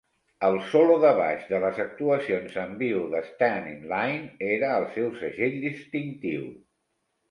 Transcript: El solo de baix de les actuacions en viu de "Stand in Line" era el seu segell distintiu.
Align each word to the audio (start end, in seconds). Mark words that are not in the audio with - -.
El 0.45 0.55
solo 0.69 0.95
de 1.03 1.11
baix 1.19 1.43
de 1.49 1.59
les 1.65 1.81
actuacions 1.83 2.57
en 2.63 2.75
viu 2.81 3.05
de 3.13 3.23
"Stand 3.29 3.71
in 3.75 3.87
Line" 3.95 4.51
era 4.59 4.75
el 4.83 4.93
seu 5.01 5.17
segell 5.25 5.65
distintiu. 5.73 6.55